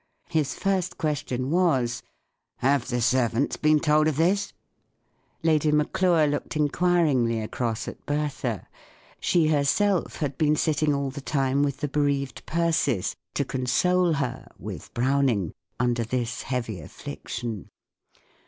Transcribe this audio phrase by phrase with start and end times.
[0.29, 2.01] His first question was,"
[2.57, 4.51] Have the servants been told of this?"
[5.43, 8.67] Lady Maclure looked inquiringly across at Bertha.
[9.19, 14.47] She herself had been sitting all the time with the bereaved Persis, to console her
[14.57, 17.69] (with Browning) under this heavy affliction.